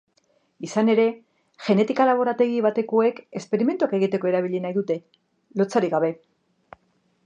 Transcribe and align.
Izan 0.67 0.87
ere, 0.93 1.03
genetika-laborategi 1.65 2.63
batekoek 2.67 3.21
esperimentuak 3.43 3.95
egiteko 4.01 4.35
erabili 4.35 4.67
nahi 4.67 4.79
dute, 4.83 5.01
lotsarik 5.63 5.99
gabe. 5.99 6.15